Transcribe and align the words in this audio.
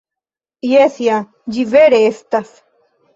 Jes, 0.69 0.95
ja, 1.07 1.17
ĝi 1.57 1.65
vere 1.73 1.99
estas! 2.07 2.55